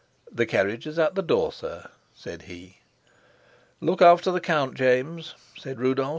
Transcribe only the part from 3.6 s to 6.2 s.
"Look after the count, James," said Rudolf.